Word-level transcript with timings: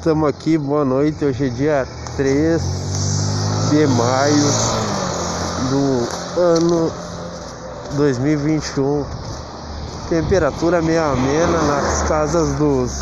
Estamos 0.00 0.30
aqui, 0.30 0.56
boa 0.56 0.82
noite. 0.82 1.22
Hoje 1.26 1.48
é 1.48 1.50
dia 1.50 1.86
3 2.16 2.62
de 3.68 3.86
maio 3.86 4.50
do 5.68 6.40
ano 6.40 6.90
2021. 7.98 9.04
Temperatura 10.08 10.80
meio 10.80 11.02
amena 11.04 11.62
nas 11.64 12.08
casas 12.08 12.54
dos. 12.54 12.92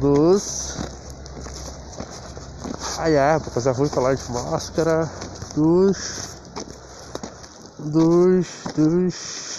Dos. 0.00 0.78
Ai 3.00 3.18
ai, 3.18 3.40
porque 3.40 3.60
já 3.60 3.74
fui 3.74 3.90
falar 3.90 4.14
de 4.14 4.32
máscara. 4.32 5.06
Dos. 5.54 6.38
Dos. 7.80 8.46
Dos. 8.74 9.53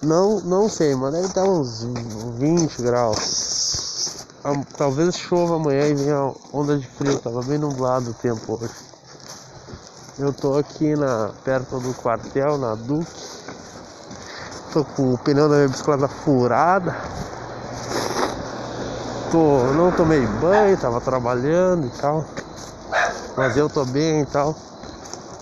Não, 0.00 0.38
não 0.40 0.68
sei, 0.68 0.94
mas 0.94 1.12
deve 1.12 1.26
estar 1.26 1.42
uns 1.42 1.82
20 2.38 2.82
graus. 2.82 4.24
Talvez 4.76 5.18
chova 5.18 5.56
amanhã 5.56 5.88
e 5.88 5.94
venha 5.94 6.32
onda 6.52 6.78
de 6.78 6.86
frio, 6.86 7.18
tava 7.18 7.42
bem 7.42 7.58
nublado 7.58 8.12
o 8.12 8.14
tempo 8.14 8.60
hoje. 8.62 8.72
Eu 10.16 10.32
tô 10.32 10.56
aqui 10.56 10.94
na, 10.94 11.32
perto 11.42 11.80
do 11.80 11.92
quartel, 11.94 12.56
na 12.58 12.76
Duque. 12.76 13.10
Tô 14.72 14.84
com 14.84 15.14
o 15.14 15.18
pneu 15.18 15.48
da 15.48 15.56
minha 15.56 15.68
bicicleta 15.68 16.06
furada. 16.06 16.96
Tô, 19.32 19.64
não 19.74 19.90
tomei 19.90 20.24
banho, 20.40 20.76
tava 20.76 21.00
trabalhando 21.00 21.88
e 21.88 21.90
tal. 22.00 22.24
Mas 23.36 23.56
eu 23.56 23.68
tô 23.68 23.84
bem 23.84 24.20
e 24.20 24.26
tal. 24.26 24.54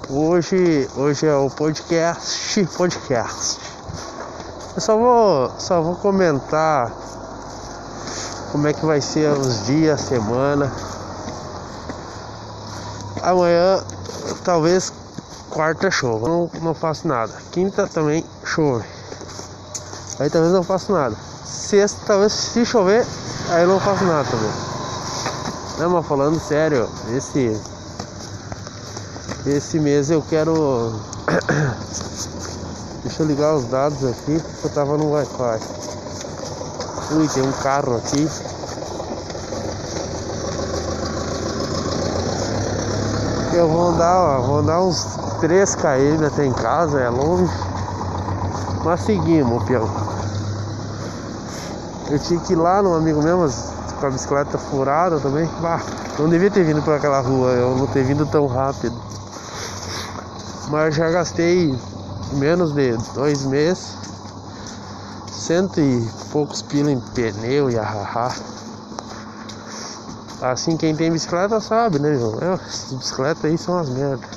Hoje, 0.09 0.89
hoje 0.97 1.27
é 1.27 1.35
o 1.35 1.51
podcast, 1.51 2.65
podcast. 2.77 3.66
Eu 4.77 4.83
só 4.83 4.95
vou, 4.95 5.51
só 5.59 5.81
vou 5.81 5.97
comentar 5.97 6.93
como 8.53 8.69
é 8.69 8.75
que 8.75 8.85
vai 8.85 9.01
ser 9.01 9.33
os 9.33 9.65
dias, 9.65 9.99
semana. 10.03 10.71
Amanhã, 13.23 13.83
talvez 14.45 14.93
quarta 15.49 15.91
chova, 15.91 16.29
não, 16.29 16.51
não 16.61 16.75
faço 16.75 17.09
nada. 17.09 17.33
Quinta 17.53 17.87
também 17.87 18.23
chove. 18.45 18.85
Aí 20.21 20.29
talvez 20.29 20.53
não 20.53 20.63
faço 20.63 20.93
nada. 20.93 21.17
Sexta, 21.47 21.99
talvez 22.07 22.33
se 22.33 22.63
chover, 22.67 23.07
aí 23.49 23.67
não 23.67 23.81
faço 23.81 24.05
nada 24.05 24.29
também. 24.29 24.51
Não, 25.79 25.91
mas 25.91 26.07
falando 26.07 26.39
sério, 26.39 26.87
esse 27.17 27.59
esse 29.47 29.79
mês 29.81 30.11
eu 30.11 30.21
quero 30.21 30.93
Deixa 33.07 33.23
eu 33.23 33.27
ligar 33.29 33.55
os 33.55 33.67
dados 33.67 34.05
aqui, 34.05 34.37
porque 34.41 34.67
eu 34.67 34.71
tava 34.71 34.99
no 34.99 35.13
Wi-Fi. 35.13 35.61
Ui, 37.13 37.29
tem 37.29 37.43
um 37.45 37.53
carro 37.53 37.99
aqui. 37.99 38.29
Eu 43.55 43.69
vou 43.69 43.91
andar, 43.91 44.19
ó, 44.19 44.41
vou 44.41 44.59
andar 44.59 44.83
uns 44.83 45.07
3 45.41 45.77
km 45.77 46.27
até 46.27 46.47
em 46.47 46.53
casa, 46.53 47.01
é 47.01 47.09
longe. 47.09 47.55
Mas 48.85 49.03
seguimos, 49.03 49.63
peão. 49.63 49.89
Eu 52.11 52.19
tinha 52.19 52.41
que 52.41 52.55
ir 52.55 52.57
lá 52.57 52.83
num 52.83 52.93
amigo 52.93 53.23
meu, 53.23 53.49
com 54.01 54.07
a 54.07 54.11
bicicleta 54.11 54.59
furada 54.59 55.21
também. 55.21 55.49
Bah, 55.61 55.81
não 56.19 56.29
devia 56.29 56.51
ter 56.51 56.65
vindo 56.65 56.83
por 56.83 56.95
aquela 56.95 57.21
rua, 57.21 57.51
eu 57.51 57.77
não 57.77 57.87
ter 57.87 58.03
vindo 58.03 58.27
tão 58.27 58.49
rápido. 58.49 59.01
Mas 60.71 60.97
já 60.97 61.09
gastei 61.09 61.73
menos 62.33 62.73
de 62.73 62.97
dois 63.15 63.45
meses, 63.45 63.95
cento 65.31 65.81
e 65.81 66.11
poucos 66.31 66.63
pila 66.63 66.91
em 66.91 67.01
pneu 67.01 67.71
e 67.71 67.79
ahahá. 67.79 68.35
Assim 70.43 70.77
quem 70.77 70.95
tem 70.95 71.11
bicicleta 71.11 71.61
sabe, 71.61 71.99
né, 71.99 72.11
meu? 72.11 72.39
É, 72.41 72.57
bicicleta 72.97 73.47
aí 73.47 73.57
são 73.57 73.79
as 73.79 73.89
merdas. 73.89 74.29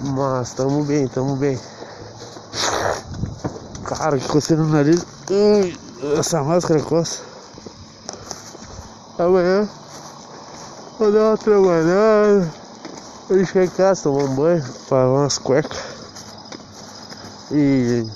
Mas 0.00 0.52
tamo 0.52 0.84
bem, 0.84 1.08
tamo 1.08 1.36
bem. 1.36 1.58
Cara, 3.84 4.18
que 4.18 4.28
coceira 4.28 4.62
no 4.62 4.68
nariz. 4.68 5.04
Essa 6.18 6.42
máscara 6.42 6.80
coça. 6.82 7.22
Amanhã 9.18 9.68
vou 10.98 11.10
dar 11.10 11.30
uma 11.30 11.36
trabalhada. 11.36 12.52
Vou 13.28 13.68
casa, 13.76 14.02
tomar 14.02 14.24
um 14.24 14.34
banho, 14.34 14.62
fazer 14.62 15.06
umas 15.06 15.38
cuecas. 15.38 15.97
E 17.50 18.06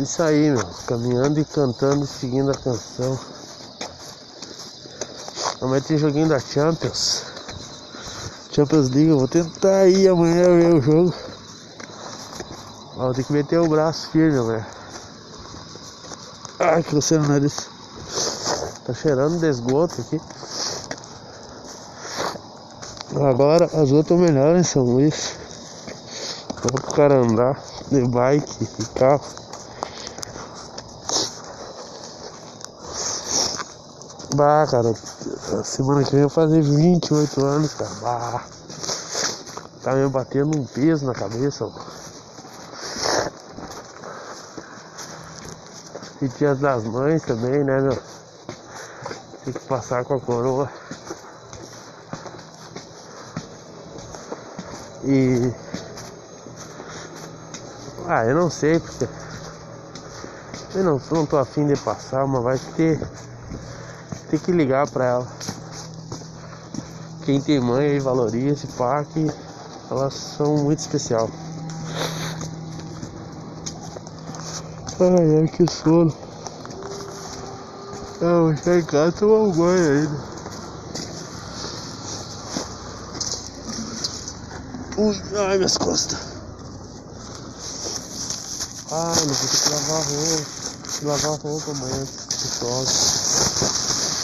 isso 0.00 0.22
aí, 0.22 0.50
meu, 0.50 0.64
caminhando 0.86 1.40
e 1.40 1.44
cantando 1.44 2.04
e 2.04 2.06
seguindo 2.06 2.50
a 2.50 2.54
canção. 2.54 3.18
Amanhã 5.60 5.82
tem 5.82 5.98
joguinho 5.98 6.28
da 6.28 6.38
Champions. 6.38 7.24
Champions 8.52 8.90
League, 8.90 9.10
eu 9.10 9.18
vou 9.18 9.28
tentar 9.28 9.88
ir 9.88 10.08
amanhã 10.08 10.44
ver 10.44 10.74
o 10.74 10.80
jogo. 10.80 11.14
Ó, 12.96 13.04
vou 13.04 13.14
ter 13.14 13.24
que 13.24 13.32
meter 13.32 13.58
o 13.58 13.68
braço 13.68 14.10
firme, 14.10 14.40
velho. 14.46 14.66
Ai, 16.58 16.82
que 16.82 16.94
você 16.94 17.18
no 17.18 17.26
nariz. 17.26 17.68
Tá 18.84 18.94
cheirando 18.94 19.40
de 19.40 19.48
esgoto 19.48 20.00
aqui. 20.00 20.20
Agora 23.16 23.64
as 23.64 23.90
estão 23.90 24.18
melhores 24.18 24.60
em 24.60 24.70
São 24.70 24.84
Luís. 24.84 25.41
Dá 26.62 26.80
pro 26.80 26.92
cara 26.92 27.14
andar 27.16 27.60
de 27.90 28.06
bike 28.06 28.68
e 28.78 28.84
carro. 28.98 29.24
Bah, 34.36 34.64
cara, 34.70 34.94
semana 35.64 36.04
que 36.04 36.12
vem 36.12 36.20
eu 36.20 36.28
vou 36.28 36.34
fazer 36.34 36.62
28 36.62 37.44
anos, 37.44 37.74
cara. 37.74 37.90
Bah, 38.00 38.44
tá 39.82 39.92
me 39.94 40.08
batendo 40.08 40.56
um 40.56 40.64
peso 40.64 41.04
na 41.04 41.12
cabeça, 41.12 41.66
mano. 41.66 41.84
E 46.22 46.28
dia 46.28 46.54
das 46.54 46.84
mães 46.84 47.22
também, 47.24 47.64
né, 47.64 47.80
meu? 47.80 47.98
Tem 49.44 49.52
que 49.52 49.66
passar 49.66 50.04
com 50.04 50.14
a 50.14 50.20
coroa. 50.20 50.70
E 55.04 55.52
ah, 58.12 58.26
eu 58.26 58.34
não 58.34 58.50
sei 58.50 58.78
porque. 58.78 59.08
Eu 60.74 60.84
não, 60.84 61.00
não 61.10 61.24
tô 61.24 61.38
afim 61.38 61.66
de 61.66 61.76
passar, 61.76 62.26
mas 62.26 62.42
vai 62.42 62.58
ter. 62.76 63.00
Tem 64.28 64.38
que 64.38 64.52
ligar 64.52 64.88
pra 64.90 65.04
ela. 65.06 65.28
Quem 67.24 67.40
tem 67.40 67.60
mãe 67.60 67.86
aí 67.86 67.98
valoriza 67.98 68.52
esse 68.52 68.66
parque. 68.76 69.30
Elas 69.90 70.14
são 70.14 70.56
muito 70.58 70.80
especial. 70.80 71.30
Ai 75.00 75.40
ai 75.40 75.48
que 75.48 75.70
sono. 75.70 76.14
Eu 78.20 78.44
vou 78.44 78.56
chegar 78.56 78.78
em 78.78 78.84
casa 78.84 79.12
tomar 79.12 79.40
um 79.40 79.52
banho 79.52 79.92
ainda. 79.92 80.32
Ui, 84.98 85.22
ai 85.38 85.56
minhas 85.56 85.78
costas. 85.78 86.31
Ah, 88.94 89.14
não 89.16 89.34
vou 89.34 89.48
ter 89.48 89.58
que 89.58 89.70
lavar 89.70 90.04
roupa. 90.04 90.44
Lavar 91.02 91.40
roupa 91.40 91.70
amanhã 91.70 92.04
que 92.04 92.48
chove. 92.58 92.92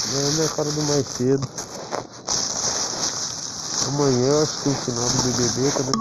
Amanhã 0.05 0.29
é 0.29 0.33
mercado 0.33 0.73
do 0.73 0.83
mais 0.83 1.07
cedo. 1.07 1.49
Amanhã 3.87 4.43
acho 4.43 4.59
que 4.59 4.65
tem 4.65 4.75
final 4.75 5.09
do 5.09 5.23
BBB 5.23 5.71
também. 5.73 5.95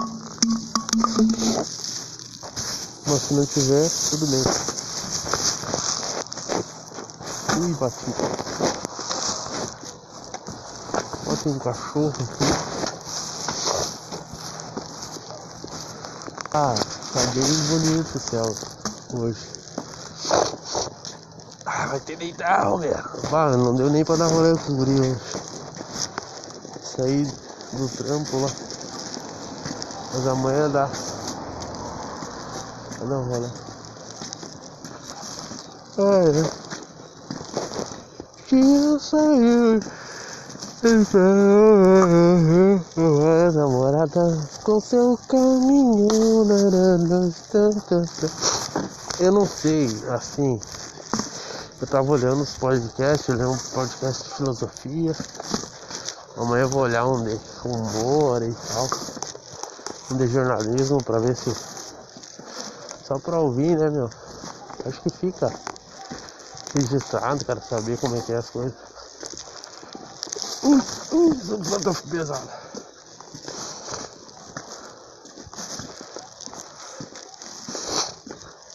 Mas 3.06 3.22
se 3.22 3.32
não 3.32 3.46
tiver, 3.46 3.90
tudo 4.10 4.26
bem. 4.26 4.44
Ui, 7.62 7.72
bati. 7.72 8.14
Ó, 11.26 11.36
tem 11.36 11.52
um 11.52 11.58
cachorro 11.58 12.12
aqui. 12.20 12.44
Ah, 16.52 16.97
Tá 17.18 17.24
bem 17.34 17.42
bonito 17.42 18.14
o 18.14 18.20
céu 18.20 18.54
hoje. 19.12 19.44
Ah, 21.66 21.86
vai 21.88 21.98
ter 21.98 22.16
deitado, 22.16 22.78
velho. 22.78 23.04
Bah, 23.28 23.50
não 23.56 23.74
deu 23.74 23.90
nem 23.90 24.04
pra 24.04 24.14
dar 24.14 24.28
rolê 24.28 24.56
com 24.56 24.72
o 24.72 24.76
guri 24.76 25.00
hoje. 25.00 25.20
Saí 26.80 27.24
do 27.72 27.88
trampo 27.88 28.38
lá. 28.38 28.48
Mas 30.14 30.26
amanhã 30.28 30.70
dá. 30.70 30.88
Vai 32.98 33.08
dar 33.08 33.18
um 33.18 33.24
rolê. 33.24 33.48
Ai, 35.98 36.28
é. 36.38 36.50
Que 38.46 39.00
saiu. 39.00 39.80
Namorada 43.52 44.48
com 44.62 44.78
seu 44.78 45.18
caminho. 45.28 46.06
Eu 49.18 49.32
não 49.32 49.44
sei, 49.44 49.86
assim. 50.10 50.60
Eu 51.80 51.86
tava 51.88 52.12
olhando 52.12 52.42
os 52.42 52.54
podcasts, 52.54 53.28
olhando 53.28 53.54
um 53.54 53.58
podcast 53.74 54.22
de 54.22 54.30
filosofia. 54.36 55.16
Amanhã 56.36 56.62
eu 56.62 56.68
vou 56.68 56.82
olhar 56.82 57.06
um 57.06 57.24
de 57.24 57.40
humor 57.64 58.40
e 58.44 58.54
tal. 58.54 58.88
Um 60.12 60.16
de 60.16 60.28
jornalismo 60.28 61.02
pra 61.02 61.18
ver 61.18 61.34
se. 61.34 61.52
Só 63.02 63.18
pra 63.18 63.40
ouvir, 63.40 63.76
né, 63.76 63.90
meu? 63.90 64.08
Acho 64.86 65.02
que 65.02 65.10
fica 65.10 65.52
registrado, 66.72 67.44
quero 67.44 67.60
saber 67.68 67.98
como 67.98 68.14
é 68.14 68.20
que 68.20 68.32
é 68.32 68.36
as 68.36 68.50
coisas. 68.50 68.87
Uh, 70.68 70.74
uh, 70.74 71.80
tô 71.82 71.94
pesado. 72.10 72.46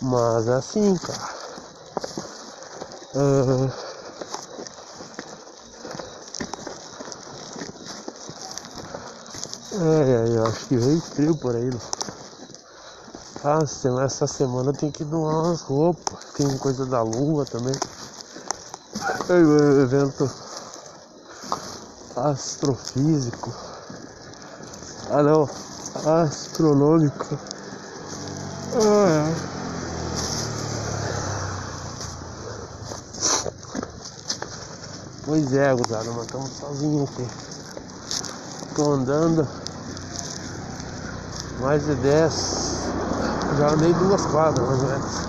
Mas 0.02 0.48
é 0.48 0.54
assim, 0.56 0.98
cara. 0.98 1.30
Uh, 3.14 3.72
é, 9.80 10.36
eu 10.36 10.48
acho 10.48 10.66
que 10.66 10.78
veio 10.78 11.00
frio 11.00 11.36
por 11.36 11.56
aí. 11.56 11.70
Né? 11.70 11.80
Ah, 13.44 13.64
essa 14.04 14.26
semana 14.26 14.74
tem 14.74 14.90
que 14.90 15.04
doar 15.04 15.46
umas 15.46 15.62
roupas. 15.62 16.18
Tem 16.38 16.58
coisa 16.58 16.88
da 16.88 17.04
lua 17.04 17.46
também. 17.46 17.76
É 19.30 19.34
o 19.34 19.82
evento 19.82 20.28
astrofísico. 22.16 23.54
Ah 25.10 25.24
não, 25.24 25.50
astronômico. 26.06 27.38
Ah, 28.76 29.30
é. 29.30 29.54
Pois 35.26 35.54
é, 35.54 35.74
gozada, 35.74 36.12
mas 36.12 36.26
estamos 36.26 36.50
sozinhos 36.60 37.10
aqui. 37.10 37.28
Tô 38.76 38.92
andando 38.92 39.48
mais 41.62 41.86
de 41.86 41.96
10. 41.96 42.34
Já 43.58 43.70
andei 43.70 43.94
duas 43.94 44.26
quadras 44.26 44.68
mais 44.68 44.82
ou 44.82 44.88
menos. 44.90 45.24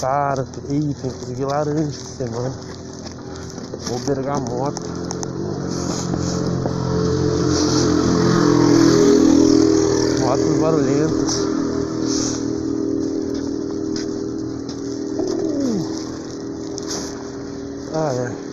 Cara, 0.00 0.46
ei, 0.68 0.94
tem 0.94 1.10
que 1.10 1.18
conseguir 1.18 1.44
laranja 1.44 1.88
essa 1.88 2.16
semana. 2.16 2.79
Ou 3.90 3.98
bergamota. 3.98 4.80
Motos 10.20 10.58
barulhentas. 10.60 11.50
Ah, 17.92 18.12
é. 18.14 18.50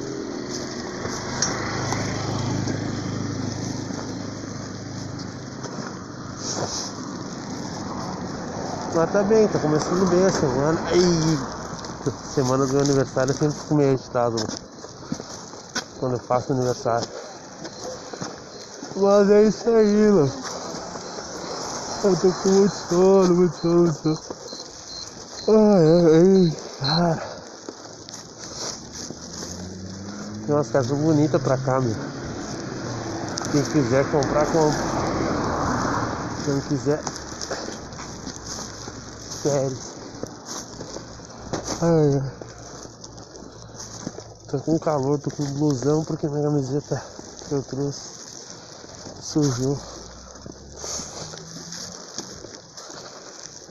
Mas 8.95 9.11
tá 9.11 9.21
bem, 9.21 9.47
tá 9.47 9.59
começando 9.59 10.09
bem 10.09 10.25
a 10.25 10.31
semana. 10.31 10.81
Aí, 10.87 11.39
semana 12.33 12.65
do 12.65 12.73
meu 12.73 12.81
aniversário 12.81 13.31
eu 13.31 13.37
sempre 13.37 13.59
fico 13.59 13.75
meio 13.75 13.93
agitado 13.93 14.37
quando 15.99 16.13
eu 16.13 16.19
faço 16.19 16.53
aniversário. 16.53 17.07
Mas 18.95 19.29
é 19.29 19.43
isso 19.43 19.69
aí, 19.69 20.11
mano. 20.11 20.31
Eu 22.03 22.15
tô 22.19 22.31
com 22.31 22.49
muito 22.49 22.75
sono, 22.75 23.35
muito 23.35 23.55
sono, 23.57 23.81
muito 23.83 23.95
sono. 24.01 24.37
Ai, 25.49 25.85
ai, 26.13 26.57
cara. 26.79 27.37
Tem 30.45 30.55
umas 30.55 30.69
casas 30.71 30.97
bonitas 30.97 31.41
pra 31.41 31.57
cá, 31.57 31.79
meu. 31.81 31.95
Quem 33.51 33.63
quiser 33.63 34.09
comprar, 34.11 34.45
compra. 34.51 34.79
Quem 36.45 36.53
não 36.53 36.61
quiser, 36.61 37.03
sério. 39.41 39.77
Ai, 41.81 42.21
ai. 42.21 42.46
Tô 44.49 44.59
com 44.59 44.79
calor, 44.79 45.19
tô 45.19 45.29
com 45.29 45.43
blusão 45.43 46.05
porque 46.05 46.25
minha 46.25 46.43
camiseta 46.43 47.03
que 47.47 47.53
eu 47.53 47.61
trouxe 47.63 48.09
sujou. 49.21 49.77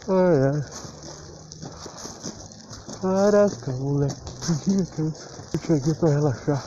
Ai, 0.06 0.42
ai. 0.50 0.64
Caraca, 3.00 3.72
moleque. 3.72 4.16
Eu 4.98 5.60
cheguei 5.66 5.94
pra 5.94 6.10
relaxar. 6.10 6.62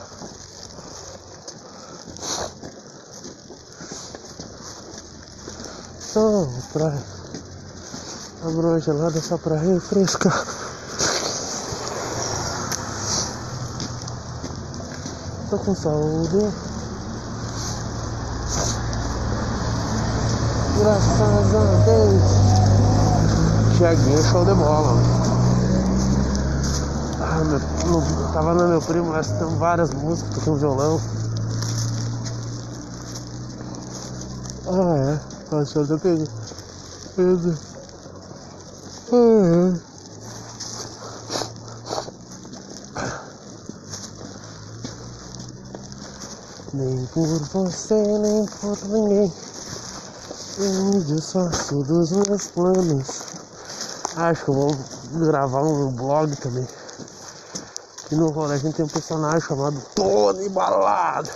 Só 6.00 6.48
pra 6.72 6.92
abrir 8.42 8.66
uma 8.66 8.80
gelada 8.80 9.20
só 9.22 9.38
pra 9.38 9.56
refrescar. 9.56 10.59
Tô 15.50 15.58
com 15.58 15.74
saúde. 15.74 16.38
Graças 20.78 21.20
a 21.20 21.84
Deus. 21.86 22.22
Tiaguinho 23.76 24.22
show 24.22 24.44
de 24.44 24.54
bola. 24.54 25.02
Ah, 27.20 27.42
meu, 27.44 27.58
no, 27.58 28.32
tava 28.32 28.54
no 28.54 28.68
meu 28.68 28.80
primo, 28.80 29.10
mas 29.10 29.26
tem 29.26 29.58
várias 29.58 29.92
músicas, 29.92 30.36
tocando 30.36 30.58
violão. 30.60 31.00
Ah, 34.68 34.96
é. 34.98 35.20
Nossa, 35.50 35.80
eu 35.80 35.88
tô 35.88 35.98
pegando. 35.98 36.30
Ah, 39.12 39.76
é. 39.76 39.89
Nem 46.72 47.04
por 47.06 47.26
você, 47.26 47.94
nem 47.94 48.46
por 48.46 48.78
ninguém. 48.84 49.32
Eu 50.58 50.84
me 50.84 51.00
desfaço 51.00 51.82
dos 51.82 52.12
meus 52.12 52.46
planos. 52.46 53.24
Acho 54.16 54.44
que 54.44 54.50
eu 54.50 54.54
vou 54.54 54.76
gravar 55.14 55.62
um 55.62 55.90
blog 55.90 56.36
também. 56.36 56.68
E 58.12 58.14
no 58.14 58.30
rolê 58.30 58.54
a 58.54 58.58
gente 58.58 58.76
tem 58.76 58.84
um 58.84 58.88
personagem 58.88 59.40
chamado 59.40 59.82
Tony 59.96 60.48
Balada. 60.48 61.30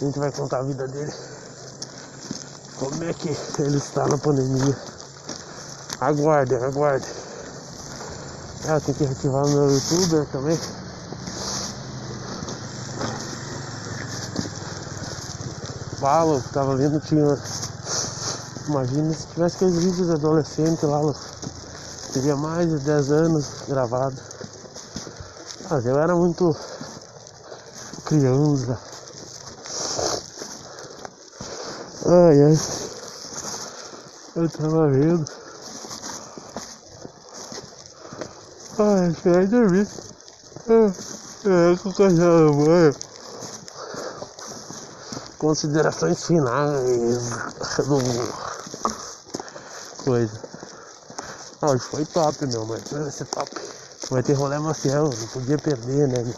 A 0.00 0.04
gente 0.04 0.18
vai 0.18 0.30
contar 0.30 0.58
a 0.58 0.62
vida 0.62 0.86
dele. 0.86 1.12
Como 2.78 3.02
é 3.02 3.12
que 3.12 3.28
ele 3.60 3.78
está 3.78 4.06
na 4.06 4.18
pandemia. 4.18 4.76
Aguarde, 6.00 6.54
aguarde. 6.54 7.06
Ah, 8.68 8.80
tem 8.80 8.94
que 8.94 9.04
ativar 9.04 9.44
meu 9.48 9.72
youtuber 9.72 10.24
também. 10.30 10.77
Falo, 16.00 16.40
tava 16.52 16.76
vendo 16.76 17.00
tinha. 17.00 17.36
Imagina 18.68 19.12
se 19.12 19.26
tivesse 19.28 19.56
aqueles 19.56 19.82
vídeos 19.82 20.06
de 20.06 20.12
adolescente 20.12 20.86
lá, 20.86 21.00
teria 22.12 22.36
mais 22.36 22.68
de 22.68 22.78
10 22.78 23.10
anos 23.10 23.46
gravado. 23.66 24.16
Mas 25.68 25.86
eu 25.86 25.98
era 25.98 26.14
muito 26.14 26.54
criança. 28.04 28.78
Ai 32.06 32.42
ai. 32.42 32.58
Eu 34.36 34.48
tava 34.50 34.88
vendo. 34.88 35.24
Ai, 38.78 39.08
acho 39.08 39.22
que 39.22 39.28
vai 39.30 39.46
dormir. 39.48 39.88
É, 40.68 41.72
é 41.72 41.76
com 41.76 41.88
o 41.88 41.94
cachorro 41.94 42.64
banho. 42.64 42.94
Considerações 45.38 46.24
finais 46.24 47.30
do 47.86 47.98
coisa. 50.04 50.40
Ah, 51.62 51.70
hoje 51.70 51.84
foi 51.84 52.04
top, 52.06 52.46
meu, 52.46 52.66
mas 52.66 52.82
vai 52.90 53.10
ser 53.10 53.24
top. 53.26 53.50
Vai 54.10 54.22
ter 54.22 54.32
rolê 54.32 54.58
Maciel, 54.58 55.04
não 55.04 55.28
podia 55.28 55.58
perder, 55.58 56.08
né? 56.08 56.34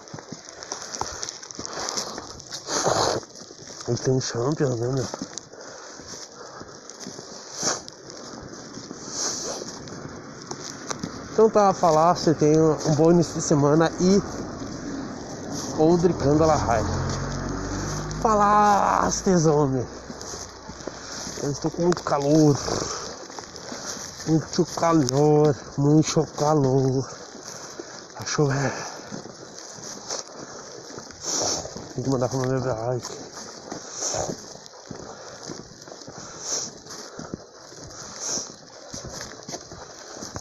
Ele 3.89 3.97
tem 3.99 4.21
Champions, 4.21 4.79
né, 4.79 4.89
meu? 4.89 5.07
Então 11.33 11.49
tá, 11.49 11.71
a 11.71 11.73
falar, 11.73 12.15
você 12.15 12.35
tem 12.35 12.61
um 12.61 12.95
bom 12.97 13.11
início 13.13 13.35
de 13.35 13.43
semana 13.43 13.91
e 13.99 14.23
Oldricando 15.81 16.45
a 16.45 16.47
la 16.47 16.57
Falastes, 18.21 19.47
homem. 19.47 19.87
Eu 21.43 21.51
estou 21.51 21.71
com 21.71 21.83
muito 21.85 22.03
calor. 22.05 22.59
Muito 24.27 24.67
calor, 24.77 25.57
muito 25.79 26.27
calor. 26.37 27.11
Tá 28.15 28.25
chovendo. 28.27 28.75
Tem 31.95 32.05
que 32.05 32.11
mandar 32.11 32.29
pra 32.29 32.39
minha 32.41 32.75
like. 32.75 33.30